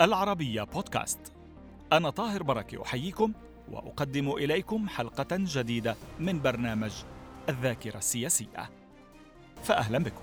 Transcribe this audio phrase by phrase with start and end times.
[0.00, 1.32] العربية بودكاست.
[1.92, 3.32] أنا طاهر بركة أحييكم
[3.72, 6.92] وأقدم إليكم حلقة جديدة من برنامج
[7.48, 8.70] الذاكرة السياسية.
[9.62, 10.20] فأهلا بكم.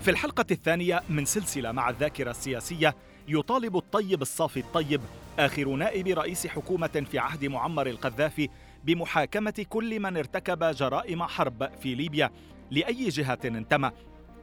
[0.00, 2.94] في الحلقة الثانية من سلسلة مع الذاكرة السياسية
[3.28, 5.00] يطالب الطيب الصافي الطيب
[5.38, 8.48] آخر نائب رئيس حكومة في عهد معمر القذافي
[8.84, 12.30] بمحاكمة كل من ارتكب جرائم حرب في ليبيا
[12.70, 13.90] لأي جهة انتمى.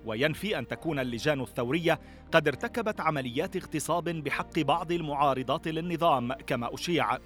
[0.05, 1.99] وينفي أن تكون اللجان الثورية
[2.31, 7.17] قد ارتكبت عمليات اغتصاب بحق بعض المعارضات للنظام كما أشيع.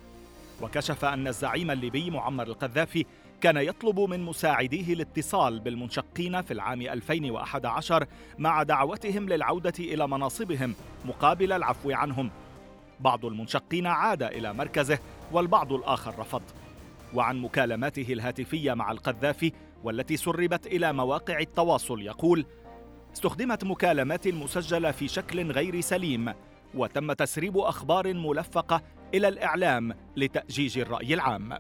[0.61, 3.05] وكشف أن الزعيم الليبي معمر القذافي
[3.41, 8.05] كان يطلب من مساعديه الاتصال بالمنشقين في العام 2011
[8.37, 10.75] مع دعوتهم للعودة إلى مناصبهم
[11.05, 12.31] مقابل العفو عنهم.
[12.99, 14.99] بعض المنشقين عاد إلى مركزه
[15.31, 16.41] والبعض الآخر رفض.
[17.13, 19.51] وعن مكالماته الهاتفية مع القذافي
[19.83, 22.45] والتي سربت إلى مواقع التواصل يقول
[23.13, 26.33] استخدمت مكالمات مسجلة في شكل غير سليم
[26.73, 28.81] وتم تسريب أخبار ملفقة
[29.13, 31.57] إلى الإعلام لتأجيج الرأي العام.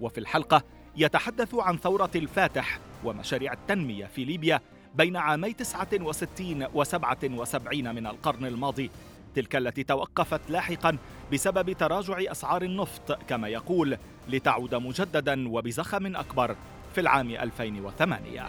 [0.00, 0.62] وفي الحلقة
[0.96, 4.60] يتحدث عن ثورة الفاتح ومشاريع التنمية في ليبيا
[4.94, 8.90] بين عامي 69 و 77 من القرن الماضي
[9.34, 10.98] تلك التي توقفت لاحقا
[11.32, 16.56] بسبب تراجع أسعار النفط كما يقول لتعود مجددا وبزخم أكبر
[16.94, 18.46] في العام 2008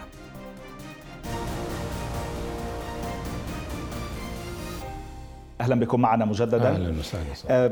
[5.61, 6.69] أهلا بكم معنا مجددا.
[6.69, 7.71] أهلا وسهلا أه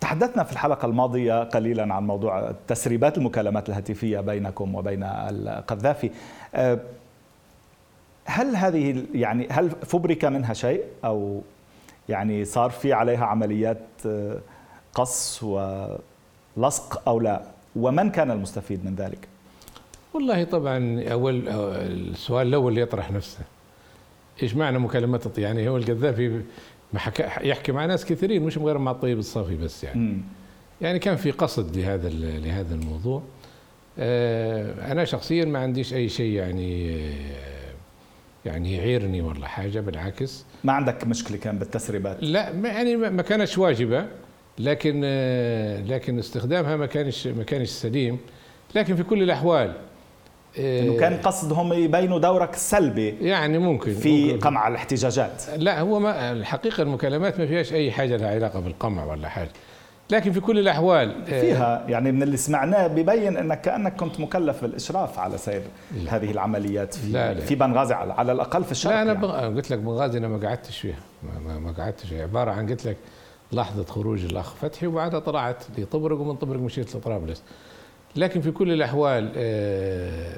[0.00, 6.10] تحدثنا في الحلقة الماضية قليلا عن موضوع تسريبات المكالمات الهاتفية بينكم وبين القذافي.
[6.54, 6.78] أه
[8.24, 11.42] هل هذه يعني هل فبرك منها شيء؟ أو
[12.08, 14.38] يعني صار في عليها عمليات أه،
[14.94, 17.42] قص ولصق أو لا؟
[17.76, 19.28] ومن كان المستفيد من ذلك؟
[20.14, 23.38] والله طبعا أول السؤال الأول اللي يطرح نفسه.
[24.42, 26.42] إيش معنى مكالمات يعني هو القذافي
[27.42, 30.00] يحكي مع ناس كثيرين مش غير مع الطيب الصافي بس يعني.
[30.00, 30.22] م.
[30.80, 33.22] يعني كان في قصد لهذا لهذا الموضوع.
[33.98, 37.72] آه، أنا شخصيا ما عنديش أي شيء يعني آه،
[38.44, 40.44] يعني يعيرني ولا حاجة بالعكس.
[40.64, 44.06] ما عندك مشكلة كان بالتسريبات؟ لا يعني ما كانتش واجبة
[44.58, 48.18] لكن آه، لكن استخدامها ما كانش ما كانش سليم.
[48.74, 49.72] لكن في كل الأحوال
[50.58, 54.38] إنه كان قصدهم يبينوا دورك السلبي يعني ممكن في ممكن.
[54.38, 55.42] قمع الاحتجاجات.
[55.56, 59.50] لا هو ما الحقيقة المكالمات ما فيهاش أي حاجة لها علاقة بالقمع ولا حاجة.
[60.10, 64.62] لكن في كل الأحوال آه، فيها يعني من اللي سمعناه ببين إنك كأنك كنت مكلف
[64.62, 65.62] بالإشراف على سير
[66.04, 66.16] لا.
[66.16, 67.40] هذه العمليات في لا لا.
[67.40, 69.56] في بنغازي على, على الأقل في الشرق لا أنا يعني.
[69.56, 70.98] قلت لك بنغازي أنا ما قعدتش فيها
[71.46, 72.22] ما, ما قعدتش فيها.
[72.22, 72.96] عبارة عن قلت لك
[73.52, 77.42] لحظة خروج الأخ فتحي وبعدها طلعت لطبرق ومن طبرق مشيت لطرابلس.
[78.18, 80.36] لكن في كل الأحوال آه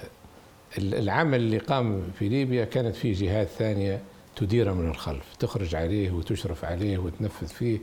[0.79, 4.01] العمل اللي قام في ليبيا كانت فيه جهات ثانية
[4.37, 7.79] تديره من الخلف تخرج عليه وتشرف عليه وتنفذ فيه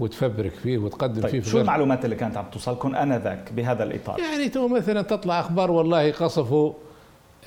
[0.00, 4.48] وتفبرك فيه وتقدم طيب فيه شو المعلومات اللي كانت عم توصلكم آنذاك بهذا الإطار؟ يعني
[4.48, 6.72] تو مثلا تطلع أخبار والله قصفوا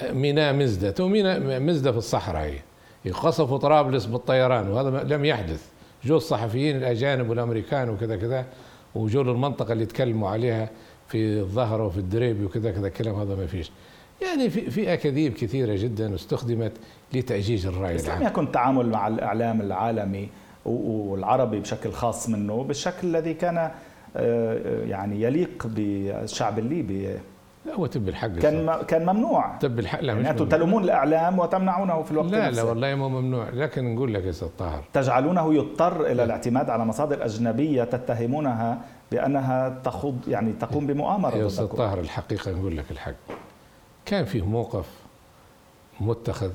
[0.03, 3.11] ميناء مزدة، تو ميناء مزدة في الصحراء هي.
[3.11, 5.65] قصفوا طرابلس بالطيران وهذا لم يحدث،
[6.05, 8.45] جو الصحفيين الأجانب والأمريكان وكذا كذا
[8.95, 10.69] وجو للمنطقه اللي تكلموا عليها.
[11.07, 13.71] في الظهره وفي الدريبي وكذا كذا الكلام هذا ما فيش.
[14.21, 16.71] يعني في في أكاذيب كثيرة جدا استخدمت
[17.13, 20.29] لتأجيج الرأي العام لم يكن التعامل مع الإعلام العالمي
[20.65, 23.71] والعربي بشكل خاص منه بالشكل الذي كان آه،
[24.17, 27.09] آه، يعني يليق بالشعب الليبي.
[27.65, 29.57] لا هو تب الحق كان كان ممنوع.
[29.57, 32.63] تب الحق لا يعني أنتم تلومون الإعلام وتمنعونه في الوقت لا نفسه.
[32.63, 33.49] لا والله مو ممنوع.
[33.49, 38.81] لكن نقول لك يا أستاذ طاهر تجعلونه يضطر إلى الاعتماد على مصادر أجنبية تتهمونها
[39.11, 43.13] بأنها تخوض يعني تقوم بمؤامرة يا أستاذ طاهر الحقيقة نقول لك الحق.
[44.05, 44.85] كان فيه موقف
[45.99, 46.51] متخذ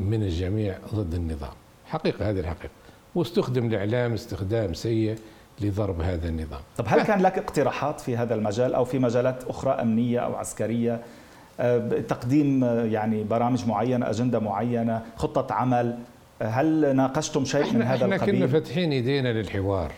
[0.00, 1.52] من الجميع ضد النظام.
[1.86, 2.70] حقيقة هذه الحقيقة.
[3.14, 5.18] واستخدم الإعلام استخدام سيء
[5.60, 6.60] لضرب هذا النظام.
[6.76, 11.00] طب هل كان لك اقتراحات في هذا المجال أو في مجالات أخرى أمنية أو عسكرية؟
[11.60, 15.98] آه، تقديم آه، يعني برامج معينة أجندة معينة خطة عمل.
[16.42, 19.92] آه، هل ناقشتم شيء من هذا إحنا القبيل؟ إحنا كنا فاتحين إيدينا للحوار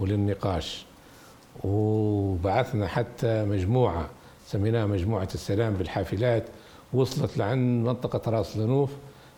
[0.00, 0.86] وللنقاش.
[1.64, 4.08] وبعثنا حتى مجموعة
[4.46, 6.44] سميناها مجموعة السلام بالحافلات
[6.92, 8.90] وصلت لعند منطقة راس لنوف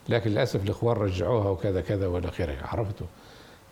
[0.08, 3.06] لكن للأسف الإخوان رجعوها وكذا كذا والى آخره عرفتوا؟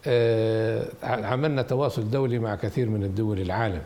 [0.06, 3.82] آه عملنا تواصل دولي مع كثير من الدول العالم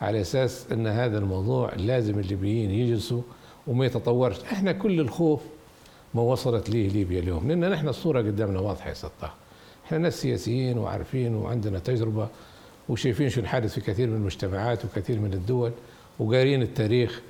[0.00, 3.22] على أساس أن هذا الموضوع لازم الليبيين يجلسوا
[3.66, 4.44] وما يتطورش.
[4.44, 5.40] إحنا كل الخوف
[6.14, 9.34] ما وصلت ليه ليبيا اليوم؟ لأن نحن الصورة قدامنا واضحة يا سطاح.
[9.86, 12.28] إحنا ناس سياسيين وعارفين وعندنا تجربة
[12.88, 15.72] وشايفين شو الحادث في كثير من المجتمعات وكثير من الدول
[16.18, 17.20] وقارين التاريخ.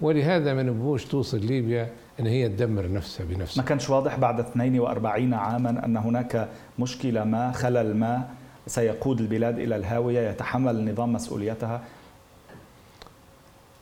[0.00, 1.90] ولهذا ما نبوش توصل ليبيا
[2.20, 3.62] إن هي تدمر نفسها بنفسها.
[3.62, 8.28] ما كانش واضح بعد 42 عاما أن هناك مشكلة ما خلل ما
[8.66, 11.82] سيقود البلاد إلى الهاوية يتحمل النظام مسؤوليتها؟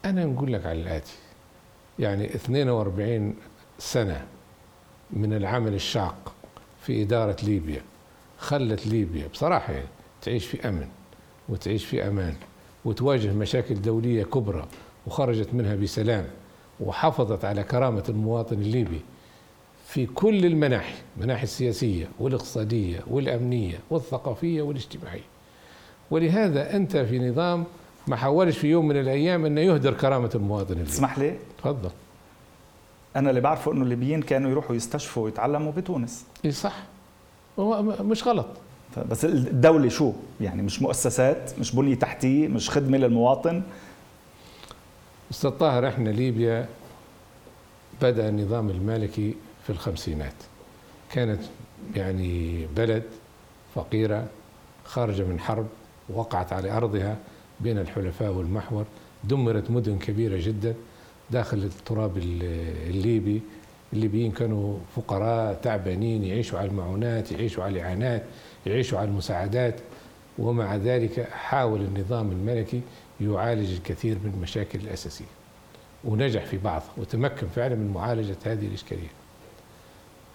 [0.05, 1.13] أنا نقول لك على الآتي.
[1.99, 3.35] يعني 42
[3.79, 4.25] سنة
[5.11, 6.33] من العمل الشاق
[6.81, 7.83] في إدارة ليبيا
[8.39, 9.87] خلت ليبيا بصراحة يعني
[10.23, 10.87] تعيش في أمن.
[11.53, 12.35] وتعيش في أمان
[12.85, 14.67] وتواجه مشاكل دولية كبرى
[15.07, 16.25] وخرجت منها بسلام
[16.81, 19.01] وحافظت على كرامة المواطن الليبي
[19.87, 25.25] في كل المناحي المناحي السياسية والاقتصادية والأمنية والثقافية والاجتماعية.
[26.11, 27.65] ولهذا أنت في نظام
[28.07, 30.91] ما حاولش في يوم من الأيام انه يهدر كرامة المواطن الليبي.
[30.91, 31.91] تسمح لي؟ تفضل.
[33.17, 36.25] أنا اللي بعرفه إنه الليبيين كانوا يروحوا يستشفوا ويتعلموا بتونس.
[36.45, 36.83] اي صح.
[38.01, 38.47] مش غلط.
[38.99, 43.63] بس الدولة شو؟ يعني مش مؤسسات، مش بنية تحتية، مش خدمة للمواطن؟
[45.31, 46.69] أستاذ طاهر إحنا ليبيا
[48.03, 49.35] بدأ النظام المالكي
[49.65, 50.35] في الخمسينات.
[51.13, 51.41] كانت
[51.97, 53.03] يعني بلد
[53.75, 54.27] فقيرة
[54.85, 55.67] خارجة من حرب
[56.09, 57.17] وقعت على أرضها
[57.61, 58.85] بين الحلفاء والمحور.
[59.25, 60.75] دمرت مدن كبيرة جدا
[61.31, 63.41] داخل التراب الليبي.
[63.93, 68.25] الليبيين كانوا فقراء تعبانين يعيشوا على المعونات يعيشوا على الإعانات.
[68.67, 69.75] يعيشوا على المساعدات
[70.39, 72.81] ومع ذلك حاول النظام الملكي
[73.21, 75.25] يعالج الكثير من المشاكل الأساسية.
[76.05, 79.11] ونجح في بعض وتمكن فعلا من معالجة هذه الإشكالية.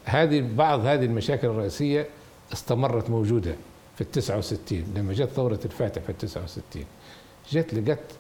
[0.06, 2.08] هذه بعض هذه المشاكل الرئيسية
[2.54, 3.56] استمرت موجودة
[3.96, 6.86] في التسعة وستين لما جت ثورة الفاتح في التسعة وستين.
[7.52, 8.12] جت لقت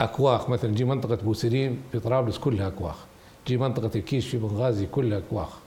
[0.00, 2.96] أكواخ مثلا جي منطقة بوسرين في طرابلس كلها أكواخ.
[3.46, 5.58] جي منطقة الكيش في بنغازي كلها أكواخ.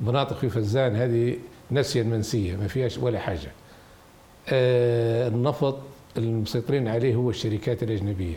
[0.00, 1.38] مناطق في فزان هذه
[1.70, 3.52] نسيا منسية ما فيهاش ولا حاجة.
[4.48, 5.78] آه النفط
[6.16, 8.36] المسيطرين عليه هو الشركات الأجنبية.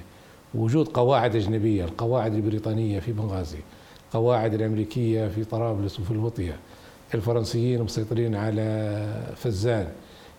[0.56, 3.58] وجود قواعد أجنبية القواعد البريطانية في بنغازي
[4.14, 6.56] قواعد الأمريكية في طرابلس وفي الوطية
[7.14, 9.88] الفرنسيين مسيطرين على فزان.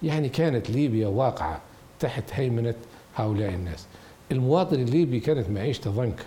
[0.03, 1.61] يعني كانت ليبيا واقعة
[2.01, 2.75] تحت هيمنة
[3.17, 3.87] هؤلاء الناس.
[4.33, 6.27] المواطن الليبي كانت معيشته ضنك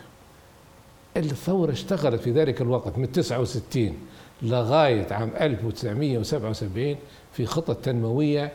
[1.18, 3.94] الثورة اشتغلت في ذلك الوقت من 69
[4.44, 6.96] لغاية عام 1977
[7.34, 8.52] في خطط تنموية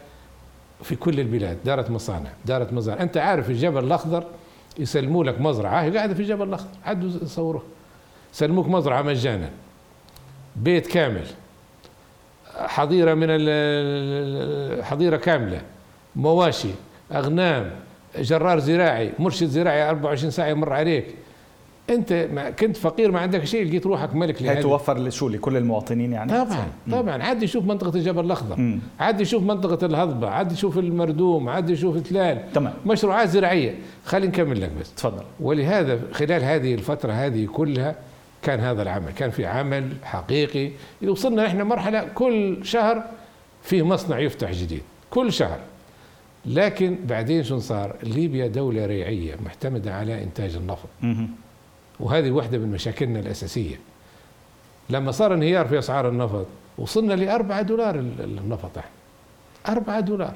[0.83, 3.03] في كل البلاد دارت مصانع دارت مزارع.
[3.03, 4.25] أنت عارف الجبل الأخضر
[4.79, 7.65] يسلموا لك مزرعة هي قاعدة في الجبل الأخضر عدوا يصوروها
[8.33, 9.51] سلموك مزرعة مجانا.
[10.57, 11.27] بيت كامل.
[12.57, 13.29] حظيرة من
[14.83, 15.63] حظيرة كاملة.
[16.17, 16.71] مواشي
[17.13, 17.71] أغنام
[18.19, 21.15] جرار زراعي مرشد زراعي 24 ساعة يمر عليك.
[21.91, 26.13] أنت ما كنت فقير ما عندك شيء لقيت روحك ملك هي توفر لشو؟ لكل المواطنين
[26.13, 26.33] يعني.
[26.33, 27.23] طبعا طبعا.
[27.23, 28.79] عاد يشوف منطقة الجبل الأخضر.
[29.01, 30.29] عاد يشوف منطقة الهضبة.
[30.29, 31.49] عاد يشوف المردوم.
[31.49, 32.53] عاد يشوف تلال.
[32.53, 32.73] تمام.
[32.87, 33.75] مشروعات زراعية.
[34.05, 34.95] خلينا نكمل لك بس.
[34.95, 35.23] تفضل.
[35.41, 37.95] ولهذا خلال هذه الفترة هذه كلها
[38.43, 39.13] كان هذا العمل.
[39.13, 40.71] كان في عمل حقيقي
[41.07, 43.03] وصلنا إحنا مرحلة كل شهر
[43.63, 44.83] في مصنع يفتح جديد.
[45.11, 45.59] كل شهر.
[46.47, 50.89] لكن بعدين شو صار؟ ليبيا دولة ريعية معتمدة على إنتاج النفط.
[52.01, 53.77] وهذه واحدة من مشاكلنا الأساسية.
[54.91, 56.47] لما صار انهيار في أسعار النفط
[56.79, 58.91] وصلنا لأربعة دولار النفط إحنا.
[59.69, 60.35] أربعة دولار.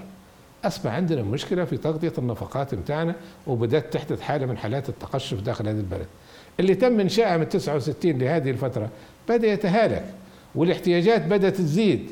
[0.64, 3.14] أصبح عندنا مشكلة في تغطية النفقات بتاعنا
[3.46, 6.06] وبدأت تحدث حالة من حالات التقشف داخل هذه البلد.
[6.60, 8.88] اللي تم إنشائها من 69 لهذه الفترة
[9.28, 10.04] بدأ يتهالك
[10.54, 12.10] والاحتياجات بدأت تزيد.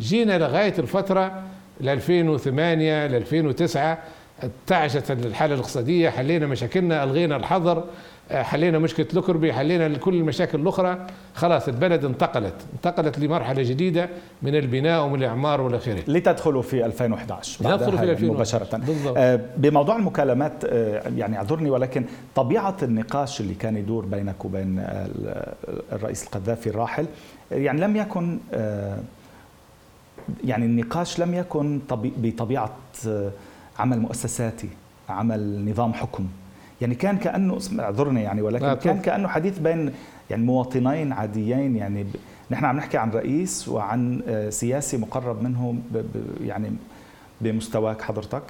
[0.00, 1.42] جينا لغاية الفترة
[1.80, 3.98] ل 2008 ل 2009
[4.42, 7.84] ارتعشت الحالة الاقتصادية حلينا مشاكلنا ألغينا الحظر
[8.30, 11.06] حلينا مشكلة لوكربي حلينا كل المشاكل الأخرى.
[11.34, 14.08] خلاص البلد انتقلت انتقلت لمرحلة جديدة
[14.42, 18.76] من البناء ومن الإعمار والى اخره لتدخلوا في 2011 ندخل في 2011 مباشرة.
[18.76, 19.14] بالضبط.
[19.18, 22.04] آه بموضوع المكالمات آه يعني أعذرني ولكن
[22.34, 24.84] طبيعة النقاش اللي كان يدور بينك وبين
[25.92, 27.06] الرئيس القذافي الراحل
[27.50, 28.98] يعني لم يكن آه
[30.44, 33.30] يعني النقاش لم يكن بطبيعة آه،
[33.78, 34.68] عمل مؤسساتي
[35.08, 36.26] عمل نظام حكم.
[36.80, 39.92] يعني كان كأنه اعذرني يعني ولكن كان كأنه حديث بين
[40.30, 42.16] يعني مواطنين عاديين يعني ب...
[42.50, 45.96] نحن عم نحكي عن رئيس وعن آه، سياسي مقرب منه ب...
[45.96, 46.06] ب...
[46.44, 46.70] يعني
[47.40, 48.42] بمستواك حضرتك.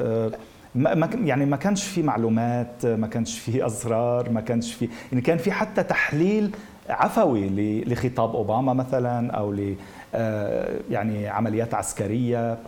[0.00, 0.32] آه،
[0.74, 5.38] ما يعني ما كانش في معلومات ما كانش في أسرار ما كانش في يعني كان
[5.38, 6.50] في حتى تحليل
[6.88, 7.48] عفوي
[7.84, 9.74] لخطاب أوباما مثلا أو ل
[10.14, 12.58] آه، يعني عمليات عسكرية.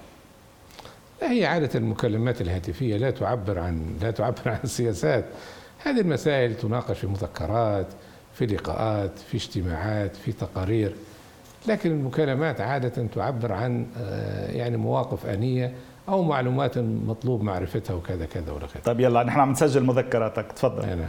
[1.23, 5.25] هي عادة المكالمات الهاتفية لا تعبر عن لا تعبر عن السياسات.
[5.79, 7.87] هذه المسائل تناقش في مذكرات
[8.35, 10.95] في لقاءات في اجتماعات في تقارير.
[11.69, 15.73] لكن المكالمات عادة تعبر عن آه، يعني مواقف آنية
[16.09, 18.83] أو معلومات مطلوب معرفتها وكذا كذا ولا كذا.
[18.85, 20.53] طيب يلا نحن عم نسجل مذكراتك.
[20.53, 20.83] تفضل.
[20.83, 21.09] أنا.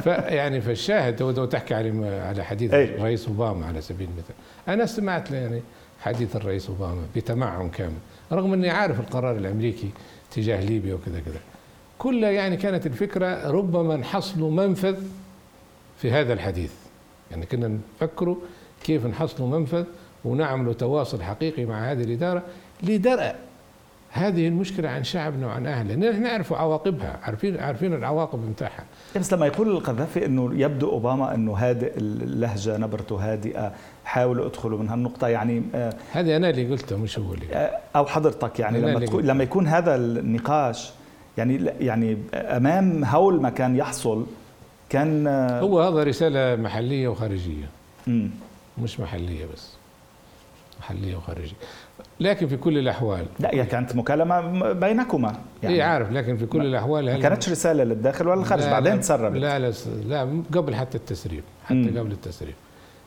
[0.00, 2.74] فيعني فالشاهد تو تحكي على على حديث.
[2.74, 4.34] الرئيس أوباما على سبيل المثال.
[4.68, 5.62] أنا استمعت يعني
[6.00, 7.98] حديث الرئيس أوباما بتمعن كامل
[8.32, 9.90] رغم أني عارف القرار الأمريكي
[10.30, 11.40] تجاه ليبيا وكذا كذا.
[11.98, 14.96] كلها يعني كانت الفكرة ربما نحصلوا منفذ
[15.98, 16.72] في هذا الحديث.
[17.30, 18.36] يعني كنا نفكروا
[18.84, 19.84] كيف نحصلوا منفذ
[20.24, 22.42] ونعملوا تواصل حقيقي مع هذه الإدارة
[22.82, 23.34] لدرء
[24.10, 25.94] هذه المشكلة عن شعبنا وعن أهله.
[25.94, 27.18] نحن نعرف عواقبها.
[27.22, 28.84] عارفين عارفين العواقب بتاعها.
[29.16, 33.72] بس لما يقول القذافي إنه يبدو أوباما إنه هادئ اللهجة نبرته هادئة
[34.04, 38.06] حاولوا ادخلوا من هالنقطه يعني آه، هذه أنا اللي قلتها مش هو اللي آه، أو
[38.06, 39.14] حضرتك يعني لما قلت.
[39.24, 40.90] لما يكون هذا النقاش
[41.38, 44.26] يعني يعني أمام هول ما كان يحصل
[44.88, 47.68] كان آه، هو هذا رسالة محلية وخارجية.
[48.06, 48.30] مم.
[48.78, 49.72] مش محلية بس.
[50.80, 51.56] محلية وخارجية.
[52.20, 53.26] لكن في كل الأحوال.
[53.40, 55.74] لا هي كانت مكالمة م- بينكما يعني.
[55.74, 59.36] إيه عارف لكن في كل الأحوال ما كانتش رسالة للداخل ولا الخارج لا بعدين تسربت.
[59.36, 59.72] لا لا
[60.08, 61.98] لا قبل حتى التسريب حتى مم.
[61.98, 62.54] قبل التسريب.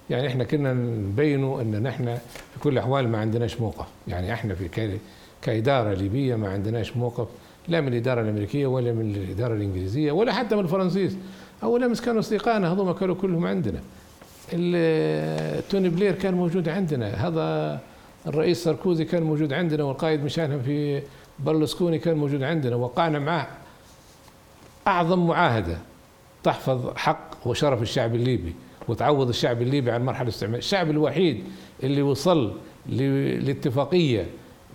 [0.10, 2.06] يعني إحنا كنا نبينوا إن نحن
[2.54, 3.86] في كل الأحوال ما عندناش موقف.
[4.08, 4.98] يعني إحنا في
[5.42, 7.28] كإدارة ليبية ما عندناش موقف
[7.68, 11.18] لا من الإدارة الأمريكية ولا من الإدارة الإنجليزية ولا حتى من الفرنسيس.
[11.64, 13.80] اولا مس كانوا أصدقائنا هذول كانوا كلهم عندنا.
[15.70, 17.28] توني بلير كان موجود عندنا.
[17.28, 17.80] هذا
[18.28, 21.02] الرئيس ساركوزي كان موجود عندنا والقائد مشانهم في
[21.40, 23.48] برلسكوني كان موجود عندنا وقعنا معه
[24.88, 25.78] أعظم معاهدة
[26.44, 28.56] تحفظ حق وشرف الشعب الليبي
[28.88, 31.44] وتعوض الشعب الليبي عن مرحلة الاستعمار، الشعب الوحيد
[31.84, 32.54] اللي وصل
[32.90, 34.26] ل- لاتفاقية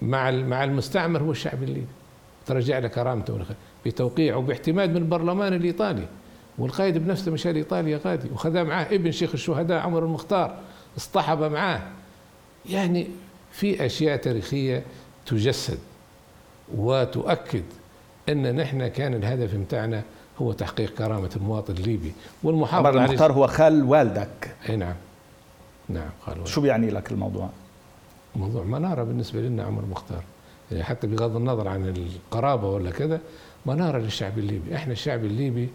[0.02, 1.86] مع مع المستعمر هو الشعب الليبي.
[2.46, 3.38] ترجع له كرامته
[3.86, 6.06] بتوقيع وباعتماد من البرلمان الإيطالي
[6.58, 10.58] والقائد بنفسه مشى لإيطاليا غادي وخذا معاه ابن شيخ الشهداء عمر المختار
[10.96, 11.82] اصطحب معاه
[12.70, 13.06] يعني
[13.56, 14.82] في أشياء تاريخية
[15.26, 15.78] تجسد
[16.74, 17.62] وتؤكد
[18.28, 20.02] أن نحن كان الهدف متاعنا
[20.38, 24.54] هو تحقيق كرامة المواطن الليبي عمر والمحافظه على المختار هو خال والدك.
[24.68, 24.94] إي نعم.
[25.88, 27.50] نعم قالوا شو بيعني لك الموضوع؟
[28.36, 30.22] موضوع منارة بالنسبة لنا عمر المختار.
[30.72, 33.20] يعني حتى بغض النظر عن القرابة ولا كذا
[33.66, 34.74] منارة للشعب الليبي.
[34.74, 35.68] إحنا الشعب الليبي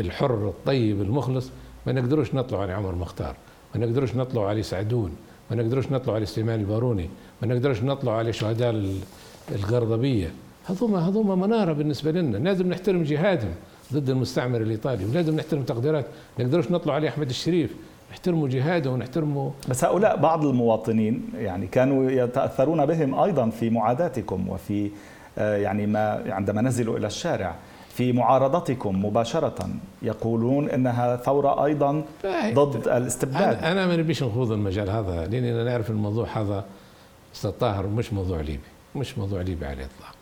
[0.00, 1.50] الحر الطيب المخلص
[1.86, 3.36] ما نقدروش نطلع على عمر مختار
[3.74, 5.16] ما نقدروش نطلع على سعدون
[5.50, 7.08] ما نقدروش نطلع على سليمان الباروني
[7.42, 8.98] ما نقدروش نطلع على شهداء ال-
[9.54, 10.30] القرضبيه
[10.66, 12.36] هذوما هذوما منارة بالنسبة لنا.
[12.36, 13.50] لازم نحترم جهادهم
[13.92, 16.06] ضد المستعمر الإيطالي ولازم نحترم تقديرات.
[16.38, 17.74] ما نقدروش نطلع على أحمد الشريف.
[18.10, 24.90] نحترموا جهاده ونحترموا بس هؤلاء بعض المواطنين يعني كانوا يتأثرون بهم أيضا في معاداتكم وفي
[25.38, 27.54] آه، يعني ما عندما نزلوا إلى الشارع.
[27.94, 29.68] في معارضتكم مباشرة
[30.02, 32.02] يقولون إنها ثورة أيضا
[32.52, 33.58] ضد الاستبداد.
[33.58, 36.64] أنا أنا ما نبيش نخوض المجال هذا لأني أنا نعرف الموضوع هذا
[37.34, 38.60] أستاذ طاهر مش موضوع ليبي
[38.96, 40.14] مش موضوع ليبي على الإطلاق.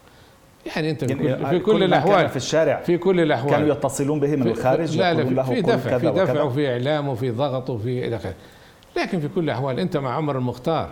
[0.76, 3.50] يعني أنت في يعني كل, في كل كل الاحوال في الشارع في كل الأحوال.
[3.50, 6.42] كانوا يتصلون به من الخارج لا لا في, في دفع في دفع.
[6.42, 8.34] وفي إعلام وفي ضغط وفي إلى آخره.
[8.96, 10.88] لكن في كل الأحوال أنت مع عمر المختار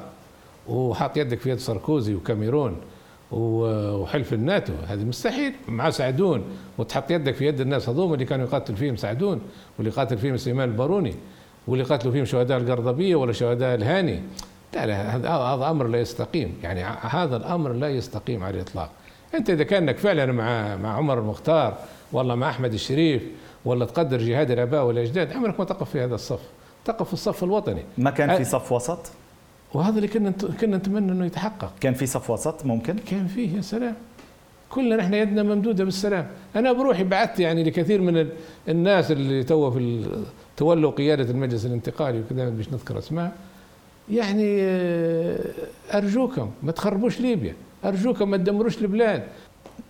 [0.69, 2.77] وحاط يدك في يد ساركوزي وكاميرون
[3.33, 4.73] وحلف الناتو.
[4.87, 5.53] هذه مستحيل.
[5.69, 6.45] مع سعدون.
[6.79, 9.41] وتحط يدك في يد الناس هذوم اللي كانوا يقاتل فيهم سعدون
[9.79, 11.15] واللي قاتل فيهم سليمان الباروني
[11.69, 14.23] واللي قاتلوا فيهم شهداء القرضبية ولا شهداء الهاني.
[14.75, 16.55] لا لا هذا هذا أمر لا يستقيم.
[16.63, 18.91] يعني هذا الأمر لا يستقيم على الإطلاق.
[19.35, 21.79] أنت إذا كانك فعلا مع مع عمر المختار
[22.13, 23.23] والله مع أحمد الشريف
[23.65, 26.41] ولا تقدر جهاد الآباء والأجداد عمرك ما تقف في هذا الصف.
[26.85, 27.83] تقف في الصف الوطني.
[27.99, 29.13] ما كان في صف وسط؟
[29.75, 31.73] وهذا اللي كنا كنا نتمنى إنه يتحقق.
[31.81, 33.95] كان في صف وسط ممكن؟ كان فيه يا سلام.
[34.71, 36.27] كلنا نحن يدنا ممدودة بالسلام.
[36.57, 38.33] أنا بروحي بعثت يعني لكثير من ال-
[38.69, 40.07] الناس اللي تو في
[40.57, 43.33] تولوا قيادة المجلس الانتقالي وكذا مش نذكر أسماء.
[44.11, 45.39] يعني آه،
[45.95, 47.55] أرجوكم ما تخربوش ليبيا.
[47.85, 49.23] أرجوكم ما تدمروش البلاد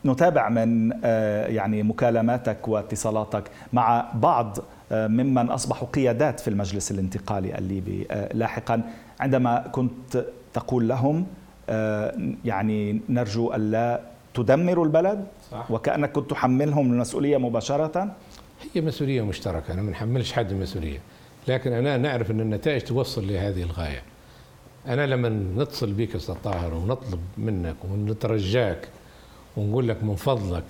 [0.04, 4.58] نتابع من آه، يعني مكالماتك واتصالاتك مع بعض
[4.92, 8.82] آه، ممن أصبحوا قيادات في المجلس الانتقالي الليبي لاحقا.
[9.20, 11.26] عندما كنت تقول لهم
[11.68, 14.00] آه، يعني نرجو ألا
[14.34, 15.70] تدمروا البلد صح.
[15.70, 18.16] وكأنك كنت تحملهم المسؤوليه مباشرة.
[18.74, 20.98] هي مسؤولية مشتركة أنا ما نحملش حد المسؤوليه
[21.48, 24.02] لكن أنا نعرف أن النتائج توصل لهذه الغاية.
[24.86, 28.88] أنا لما نتصل بك أستاذ طاهر ونطلب منك ونترجاك
[29.56, 30.64] ونقول لك من فضلك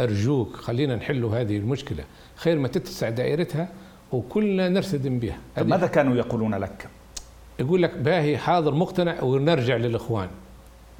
[0.00, 2.04] أرجوك خلينا نحل هذه المشكلة
[2.36, 3.68] خير ما تتسع دائرتها
[4.12, 5.38] وكلنا نرتدم بها.
[5.58, 6.88] ماذا كانوا يقولون لك؟
[7.60, 10.28] يقول لك باهي حاضر مقتنع ونرجع للإخوان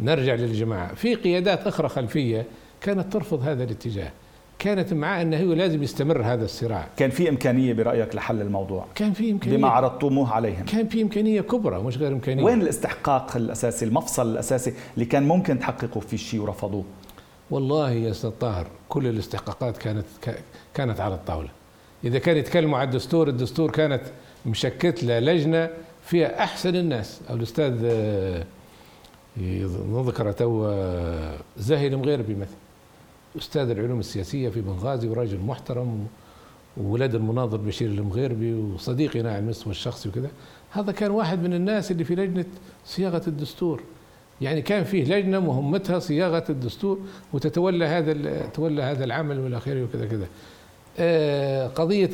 [0.00, 0.94] نرجع للجماعة.
[0.94, 2.46] في قيادات أخرى خلفية
[2.80, 4.11] كانت ترفض هذا الاتجاه.
[4.58, 6.88] كانت معاه أنه هو لازم يستمر هذا الصراع.
[6.96, 9.56] كان في إمكانية برأيك لحل الموضوع؟ كان في إمكانية.
[9.56, 10.64] بما عرضتموه عليهم.
[10.64, 12.44] كان في إمكانية كبرى مش غير إمكانية.
[12.44, 16.84] وين الاستحقاق الأساسي المفصل الأساسي اللي كان ممكن تحققوا فيه شيء ورفضوه؟
[17.50, 20.06] والله يا أستاذ طاهر كل الاستحقاقات كانت
[20.75, 21.49] كانت على الطاولة.
[22.04, 24.02] إذا كان يتكلموا على الدستور الدستور كانت
[24.46, 25.70] مشكت له لجنة
[26.04, 27.20] فيها أحسن الناس.
[27.30, 28.44] الأستاذ آه،
[29.92, 32.56] نذكر تو آه، زاهي المغيربي مثلا
[33.38, 36.06] أستاذ العلوم السياسية في بنغازي ورجل محترم
[36.76, 40.30] وولاد المناظر بشير المغيربي وصديقنا على المستوى الشخصي وكذا.
[40.70, 42.44] هذا كان واحد من الناس اللي في لجنة
[42.84, 43.82] صياغة الدستور.
[44.40, 46.99] يعني كان فيه لجنة مهمتها صياغة الدستور
[47.32, 50.26] وتتولى هذا تولى هذا العمل والى آخره وكذا كذا.
[50.99, 52.11] آه، قضية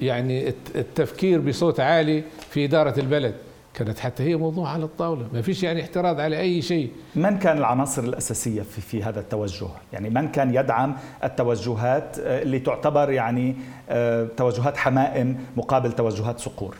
[0.00, 3.34] يعني التفكير بصوت عالي في إدارة البلد.
[3.74, 5.28] كانت حتى هي موضوع على الطاولة.
[5.32, 6.90] ما فيش يعني احتراض على أي شيء.
[7.14, 12.58] من كان العناصر الأساسية في, في هذا التوجه؟ يعني من كان يدعم التوجهات آه، اللي
[12.58, 13.56] تعتبر يعني
[13.90, 16.76] آه، توجهات حمائم مقابل توجهات صقور؟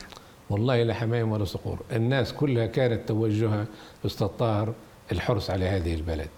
[0.49, 1.79] والله لا حمائم ولا صقور.
[1.91, 3.65] الناس كلها كانت توجهها
[4.05, 4.73] أستاذ طاهر
[5.11, 6.29] الحرص على هذه البلد.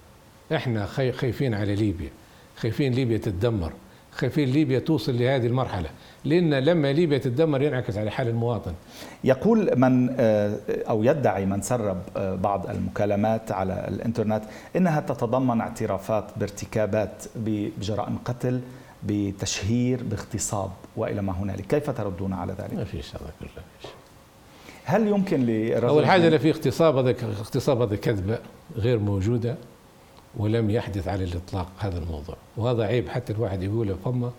[0.56, 2.10] إحنا خايفين على ليبيا.
[2.58, 3.74] خايفين ليبيا تتدمر.
[4.16, 5.90] خايفين ليبيا توصل لهذه المرحلة
[6.26, 8.74] لأن لما ليبيا تتدمر ينعكس على حال المواطن
[9.24, 10.58] يقول من آه،
[10.90, 14.44] أو يدعي من سرب آه، بعض المكالمات على الإنترنت
[14.76, 18.62] إنها تتضمن اعترافات بارتكابات بجرائم قتل
[19.04, 23.92] بتشهير باغتصاب وإلى ما هنالك، كيف تردون على ذلك؟ ما فيش هذا كله فيش.
[24.86, 28.38] هل يمكن لرجل أول حاجة لا في اغتصاب هذا اغتصاب هذا كذبه
[28.76, 29.56] غير موجودة
[30.38, 34.32] ولم يحدث على الإطلاق هذا الموضوع، وهذا عيب حتى الواحد يقوله فما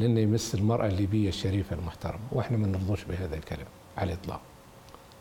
[0.00, 3.66] لأنه يمس المرأة الليبية الشريفة المحترمة، وإحنا ما نرضوش بهذا الكلام
[3.98, 4.40] على الإطلاق.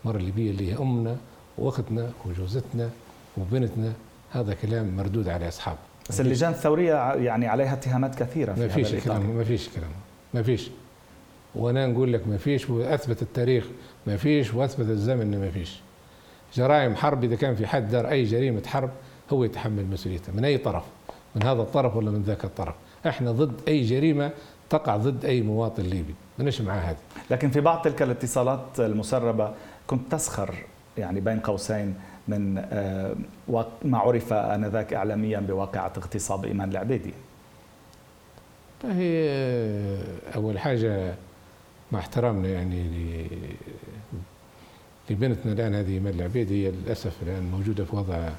[0.04, 1.18] المرأة الليبية اللي هي أمنا
[1.58, 2.90] وأختنا وجوزتنا
[3.38, 3.94] وبنتنا
[4.32, 5.80] هذا كلام مردود على أصحابه.
[6.10, 9.90] بس اللجان الثورية يعني عليها اتهامات كثيرة في ما فيش كلام ما فيش كلام
[10.34, 10.70] ما فيش
[11.56, 13.66] وأنا نقول لك ما فيش وأثبت التاريخ
[14.08, 15.80] ما فيش وأثبت الزمن ما فيش
[16.54, 18.90] جرائم حرب إذا كان في حد دار أي جريمة حرب
[19.30, 20.84] هو يتحمل مسؤوليتها من أي طرف؟
[21.36, 22.76] من هذا الطرف ولا من ذاك الطرف؟
[23.08, 24.32] إحنا ضد أي جريمة
[24.70, 26.16] تقع ضد أي مواطن ليبي.
[26.40, 26.98] ماناش مع هذا؟
[27.32, 29.54] لكن في بعض تلك الاتصالات المسربة
[29.88, 30.56] كنت تسخر
[30.98, 31.96] يعني بين قوسين
[32.28, 33.16] من آه،
[33.86, 37.14] ما عرف آنذاك اعلاميا بواقعة اغتصاب إيمان العبيدي.
[38.84, 39.30] هي
[40.36, 41.16] أول حاجة
[41.92, 43.28] مع احترامنا يعني
[45.10, 48.34] لبنتنا الآن هذه إيمان العبيدي هي للأسف الآن موجودة في وضع آه،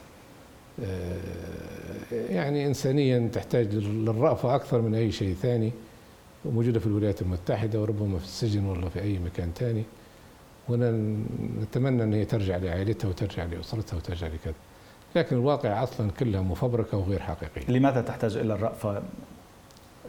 [2.13, 5.73] يعني انسانيا تحتاج للرأفة أكثر من أي شيء ثاني
[6.45, 9.83] وموجودة في الولايات المتحدة وربما في السجن ولا في أي مكان ثاني.
[10.69, 14.55] ونتمنى أن هي ترجع لعائلتها وترجع لأسرتها وترجع لكذا.
[15.17, 17.71] لكن الواقع أصلا كلها مفبركة وغير حقيقية.
[17.75, 19.03] لماذا تحتاج إلى الرأفة؟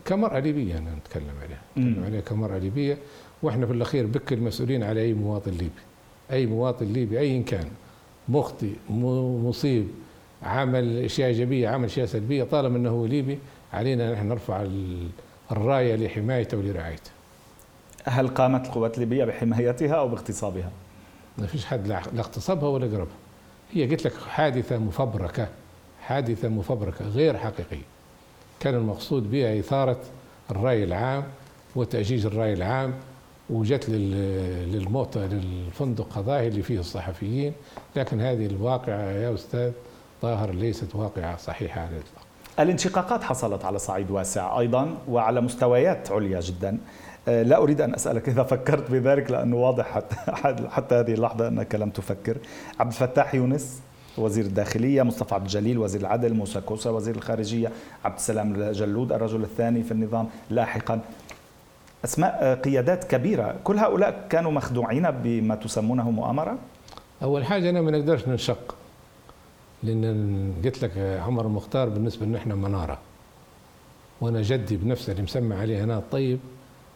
[0.06, 1.62] كمرأة ليبية أنا نتكلم عليها.
[1.78, 2.98] نتكلم عليها كمرأة ليبية.
[3.44, 5.82] وإحنا في الأخير بك المسؤولين على أي مواطن ليبي.
[6.32, 7.68] أي مواطن ليبي أيا كان.
[8.30, 9.88] مخطئ مصيب.
[10.44, 13.40] عمل أشياء إيجابية عمل أشياء سلبية طالما أنه ليبي
[13.74, 14.68] علينا نحن نرفع
[15.52, 17.12] الراية لحمايته ولرعايته.
[18.06, 20.72] هل قامت القوات الليبية بحمايتها أو باغتصابها؟
[21.38, 23.16] ما فيش حد لا اغتصبها ولا قربها.
[23.72, 25.48] هي قلت لك حادثة مفبركة
[26.02, 27.86] حادثة مفبركة غير حقيقية.
[28.60, 30.00] كان المقصود بها إثارة
[30.52, 31.24] الرأي العام
[31.76, 32.94] وتأجيج الرأي العام
[33.50, 37.54] وجت للموت للفندق هذا اللي فيه الصحفيين.
[37.96, 39.72] لكن هذه الواقعة يا أستاذ
[40.22, 42.26] طاهر ليست واقعة صحيحة على الإطلاق.
[42.60, 46.78] الانشقاقات حصلت على صعيد واسع أيضا وعلى مستويات عليا جدا.
[47.28, 50.16] آه، لا أريد أن أسألك إذا فكرت بذلك لأنه واضح حتى,
[50.70, 52.38] حتى هذه اللحظة أنك لم تفكر.
[52.80, 53.82] عبد الفتاح يونس
[54.18, 57.72] وزير الداخلية مصطفى عبد الجليل وزير العدل موسى كوسا وزير الخارجية
[58.06, 61.00] عبد السلام جلود الرجل الثاني في النظام لاحقا.
[62.06, 66.58] أسماء قيادات كبيرة كل هؤلاء كانوا مخدوعين بما تسمونه مؤامرة؟
[67.24, 68.76] أول حاجة أنا ما نقدرش ننشق.
[69.84, 73.00] لأن قلت لك عمر المختار بالنسبة لنا إحنا منارة.
[74.22, 76.40] وأنا جدي بنفسه اللي مسمى عليه هنا الطيب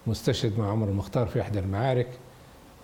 [0.08, 2.08] مستشهد مع عمر المختار في إحدى المعارك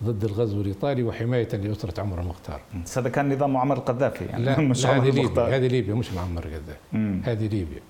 [0.04, 2.60] ضد الغزو الإيطالي وحماية لأسرة عمر المختار.
[2.96, 7.20] هذا كان نظام معمر القذافي يعني لا مش هذه ليبيا هذه ليبيا مش معمر القذافي.
[7.30, 7.80] هذه ليبيا.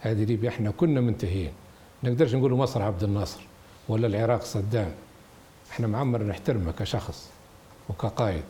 [0.00, 0.48] هذه ليبيا.
[0.48, 1.52] إحنا كنا منتهيين.
[2.04, 3.40] نقدرش نقول مصر عبد الناصر
[3.88, 4.90] ولا العراق صدام.
[5.70, 7.30] إحنا معمر نحترمه كشخص
[7.88, 8.44] وكقائد.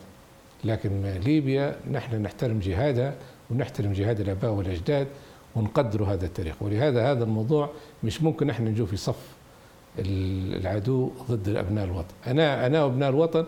[0.63, 3.13] لكن ليبيا نحن نحترم جهادها
[3.51, 5.07] ونحترم جهاد الآباء والأجداد
[5.55, 6.55] ونقدر هذا التاريخ.
[6.61, 7.69] ولهذا هذا الموضوع
[8.03, 9.35] مش ممكن إحنا نجو في صف
[9.99, 12.13] العدو ضد أبناء الوطن.
[12.27, 13.45] أنا أنا وأبناء الوطن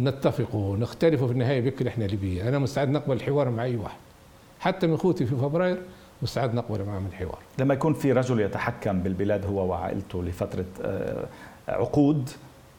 [0.00, 3.98] نتفق ونختلف في النهاية بكل إحنا ليبيه أنا مستعد نقبل الحوار مع أي واحد.
[4.60, 5.82] حتى من اخوتي في فبراير
[6.22, 7.38] مستعد نقبل معهم الحوار.
[7.58, 11.26] لما يكون في رجل يتحكم بالبلاد هو وعائلته لفترة آه،
[11.68, 12.30] عقود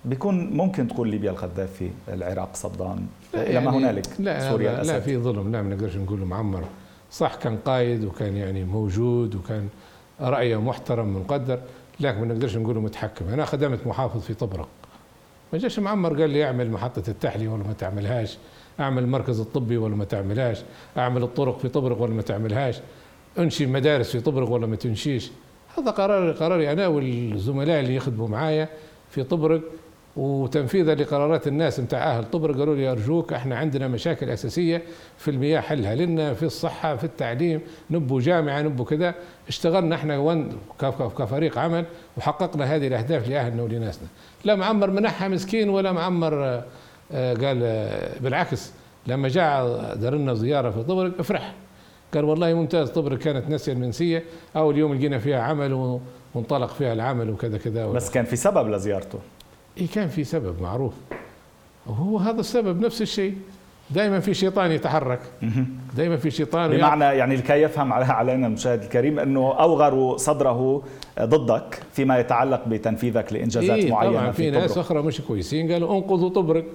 [0.05, 4.83] بيكون ممكن تقول ليبيا القذافي العراق صدام إلى يعني ما هنالك؟ لا سوريا لا.
[4.83, 6.63] لا في ظلم لا ما نقدرش نقول معمر.
[7.11, 9.67] صح كان قايد وكان يعني موجود وكان
[10.21, 11.59] رأيه محترم مقدر
[11.99, 13.27] لكن ما نقدرش نقول متحكم.
[13.27, 14.67] أنا خدمت محافظ في طبرق.
[15.53, 18.37] ما جاش معمر قال لي أعمل محطة التحلية ولا ما تعملهاش
[18.79, 20.61] أعمل المركز الطبي ولا ما تعملهاش
[20.97, 22.79] أعمل الطرق في طبرق ولا ما تعملهاش
[23.39, 25.31] انشي مدارس في طبرق ولا ما تنشيش
[25.77, 28.69] هذا قرار قراري أنا والزملاء اللي يخدموا معايا
[29.09, 29.61] في طبرق
[30.19, 34.81] وتنفيذا لقرارات الناس نتاع أهل طبرق قالوا لي أرجوك إحنا عندنا مشاكل أساسية
[35.17, 39.15] في المياه حلها لنا في الصحة في التعليم نبو جامعة نبو كذا.
[39.47, 40.45] اشتغلنا إحنا
[41.17, 41.85] كفريق عمل
[42.17, 44.07] وحققنا هذه الأهداف لأهلنا ولناسنا.
[44.45, 46.63] لا معمر منحها مسكين ولا معمر آه،
[47.11, 48.71] آه، قال آه، بالعكس.
[49.07, 51.53] لما جاء دار لنا زيارة في طبرق افرح.
[52.13, 54.23] قال والله ممتاز طبرق كانت ناسيه المنسيه
[54.55, 55.99] أول يوم لقينا فيها عمل
[56.35, 59.19] وانطلق فيها العمل وكذا كذا بس كان في سبب لزيارته.
[59.79, 60.93] إيه كان في سبب معروف.
[61.87, 63.35] وهو هذا السبب نفس الشيء.
[63.91, 65.19] دائما في شيطان يتحرك.
[65.97, 70.83] دائما في شيطان بمعنى يعني لكي يفهم على علينا المشاهد الكريم أنه اوغروا صدره
[71.21, 74.85] ضدك فيما يتعلق بتنفيذك لإنجازات إيه معينة طبعا في ناس طبرق.
[74.85, 75.71] أخرى مش كويسين.
[75.71, 76.65] قالوا انقذوا طبرق.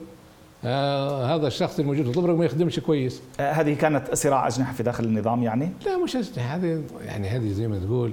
[0.64, 3.22] آه هذا الشخص الموجود في طبرق ما يخدمش كويس.
[3.40, 6.56] آه، هذه كانت صراع أجنحة في داخل النظام يعني؟ لا مش أجنحة.
[6.56, 8.12] هذه يعني هذه زي ما تقول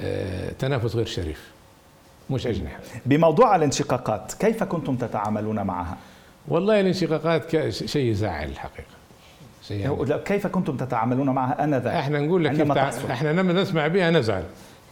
[0.00, 1.53] آه تنافس غير شريف.
[2.30, 2.80] مش أجنحة.
[3.06, 5.96] بموضوع الانشقاقات كيف كنتم تتعاملون معها؟
[6.48, 8.94] والله الانشقاقات شيء يزعل الحقيقة.
[9.62, 13.12] شيء يعني كيف كنتم تتعاملون معها آنذاك؟ إحنا نقول لك كيف عندما تع...
[13.12, 14.44] إحنا لما نسمع بها نزعل.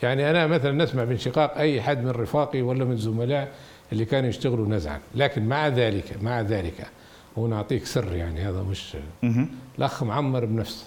[0.02, 3.48] يعني أنا مثلا نسمع بانشقاق أي حد من رفاقي ولا من الزملاء
[3.92, 5.00] اللي كانوا يشتغلوا نزعل.
[5.14, 6.86] لكن مع ذلك مع ذلك
[7.36, 8.96] ونعطيك سر يعني هذا مش.
[9.78, 10.86] الأخ معمر بنفسه.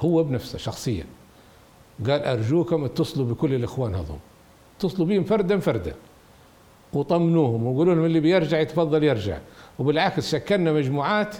[0.00, 1.04] هو بنفسه شخصيا.
[2.06, 4.18] قال أرجوكم أتصلوا بكل الإخوان هذول.
[4.84, 5.94] اتصلوا بهم فردا فردا.
[6.92, 9.38] وطمنوهم وقولوا لهم اللي بيرجع يتفضل يرجع.
[9.78, 11.36] وبالعكس شكلنا مجموعات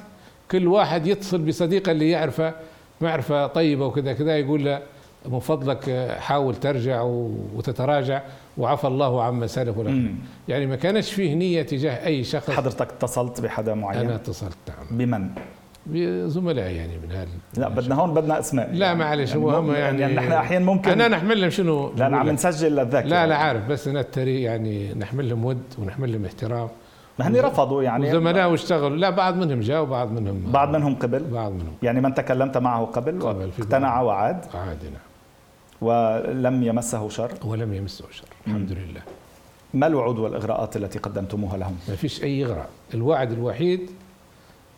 [0.50, 2.54] كل واحد يتصل بصديقة اللي يعرفه
[3.00, 4.82] معرفة طيبة وكذا كذا يقول له
[5.28, 7.02] من فضلك حاول ترجع
[7.54, 8.22] وتتراجع.
[8.58, 10.14] وعفى الله عما سلف ولا.
[10.48, 12.50] يعني ما كانش فيه نية تجاه أي شخص.
[12.50, 14.98] حضرتك اتصلت بحدا معين؟ أنا اتصلت نعم.
[14.98, 15.28] بمن؟
[15.86, 18.70] بزملائي يعني من هذا لا بدنا هون بدنا أسماء.
[18.72, 22.28] لا معلش هو هم يعني, يعني نحن أحيانا ممكن أنا نحمل لهم شنو لا نقول
[22.28, 23.08] عم؟ نسجل للذاكرة.
[23.08, 26.68] لا لا عارف بس نتري يعني نحمل لهم ود ونحمل لهم احترام.
[27.18, 28.08] ما هن رفضوا يعني.
[28.08, 28.96] وزملاء واشتغلوا.
[28.96, 31.24] لا بعض منهم جاء وبعض منهم بعض منهم قبل.
[31.24, 31.74] بعض منهم.
[31.82, 34.00] يعني من تكلمت معه قبل, قبل، اقتنع.
[34.00, 34.44] وعاد.
[34.54, 35.02] عادي نعم.
[35.80, 37.30] ولم يمسه شر.
[37.44, 39.00] ولم يمسه شر الحمد لله.
[39.74, 42.68] ما الوعود والإغراءات التي قدمتموها لهم؟ ما فيش أي إغراء.
[42.94, 43.90] الوعد الوحيد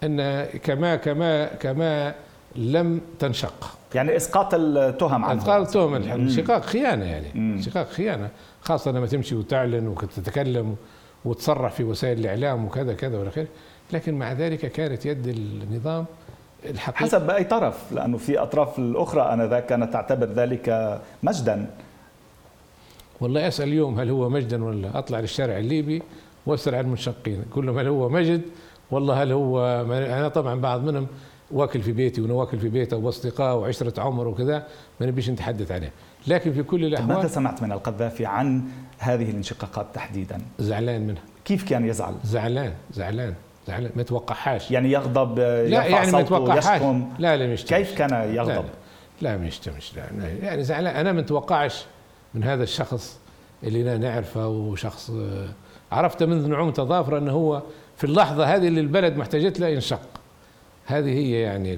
[0.04, 2.14] أن كما كما كما
[2.56, 3.78] لم تنشق.
[3.94, 5.44] يعني إسقاط التهم عنه.
[5.44, 6.10] قال تهم مم.
[6.10, 7.34] انشقاق خيانة يعني.
[7.34, 8.28] انشقاق خيانة
[8.60, 10.76] خاصة لما تمشي وتعلن وتتكلم
[11.24, 13.46] وتصرح في وسائل الإعلام وكذا كذا والى آخره.
[13.92, 16.04] لكن مع ذلك كانت يد النظام
[16.64, 16.98] الحقيقة.
[16.98, 21.66] حسب بأي طرف لأنه في أطراف الأخرى آنذاك كانت تعتبر ذلك مجدا.
[23.20, 26.02] والله أسأل اليوم هل هو مجدا ولا أطلع للشارع الليبي
[26.46, 27.44] وأسأل عن المنشقين.
[27.54, 28.40] كل هل هو مجد
[28.94, 31.07] والله هل هو أنا طبعا بعض منهم
[31.50, 34.66] واكل في بيتي وأنا واكل في بيته وأصدقاء وعشرة عمر وكذا
[35.00, 35.92] ما نبيش نتحدث عليه.
[36.26, 38.62] لكن في كل طب ماذا الاحوال سمعت من القذافي عن
[38.98, 41.22] هذه الانشقاقات تحديدا؟ زعلان منها.
[41.44, 43.35] كيف كان يزعل؟ زعلان زعلان
[43.66, 44.70] زعلان ما توقعهاش.
[44.70, 46.83] يعني يغضب لا يعني ما توقعهاش.
[47.18, 48.64] لا لا مش كيف كان يغضب؟
[49.20, 50.02] لا لا, يشتمش لا
[50.42, 50.96] يعني زعلان.
[50.96, 51.85] أنا ما نتوقعش
[52.35, 53.20] من هذا الشخص
[53.64, 55.48] اللي لا نعرفه وشخص آه،
[55.92, 57.62] عرفته منذ نعومة ظافرة إنه هو
[57.96, 60.00] في اللحظة هذه اللي البلد محتاجت له ينشق
[60.87, 61.76] هذه هي يعني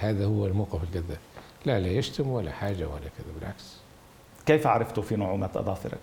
[0.00, 1.20] هذا هو الموقف القذافي
[1.66, 3.76] لا لا يشتم ولا حاجة ولا كذا بالعكس.
[4.46, 5.98] كيف عرفت في نعومة أظافرك؟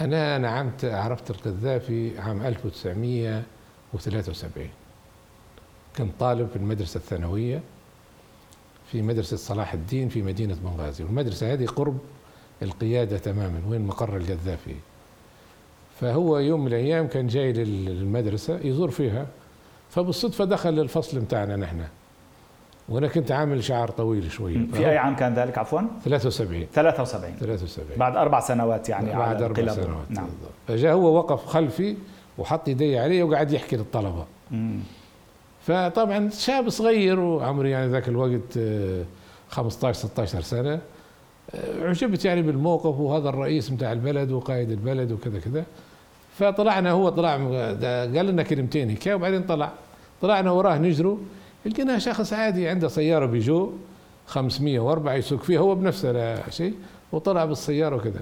[0.00, 4.68] أنا نعمت عرفت القذافي عام 1973
[5.96, 7.60] كنت طالب في المدرسة الثانوية
[8.92, 11.04] في مدرسة صلاح الدين في مدينة بنغازي.
[11.04, 11.98] والمدرسة هذه قرب
[12.62, 14.74] القيادة تماما وين مقر القذافي
[16.00, 19.26] فهو يوم من الأيام كان جاي لل- للمدرسة يزور فيها
[19.90, 21.80] فبالصدفة دخل للفصل بتاعنا نحن.
[22.88, 27.86] وأنا كنت عامل شعر طويل شوية في أي عام كان ذلك؟ عفوا؟ 73 73 73
[27.98, 29.82] بعد أربع سنوات يعني بعد على أربع القلب.
[29.84, 30.26] سنوات نعم.
[30.68, 31.96] فجاء هو وقف خلفي
[32.38, 34.24] وحط يدي علي وقعد يحكي للطلبة.
[34.50, 34.78] مم.
[35.66, 39.04] فطبعا شاب صغير وعمري يعني ذاك الوقت آه،
[39.48, 40.74] 15 16 سنة.
[40.74, 40.80] آه،
[41.82, 45.64] عجبت يعني بالموقف وهذا الرئيس بتاع البلد وقائد البلد وكذا كذا.
[46.38, 47.36] فطلعنا هو طلع
[48.16, 49.72] قال لنا كلمتين هيك وبعدين طلع.
[50.22, 51.16] طلعنا وراه نجروا
[51.66, 53.72] لقينا شخص عادي عنده سيارة بيجو
[54.26, 56.74] 504 يسوق فيها هو بنفسه شيء
[57.12, 58.20] وطلع بالسيارة وكذا.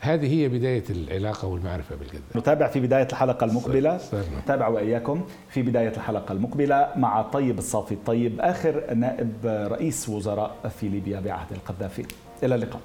[0.00, 4.00] هذه هي بداية العلاقة والمعرفة بالقذافي نتابع في بداية الحلقة المقبلة.
[4.42, 10.88] نتابع وإياكم في بداية الحلقة المقبلة مع طيب الصافي الطيب آخر نائب رئيس وزراء في
[10.88, 12.04] ليبيا بعهد القذافي.
[12.42, 12.80] إلى اللقاء.